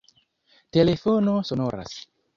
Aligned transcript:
Telefono 0.71 1.43
sonoras 1.43 1.93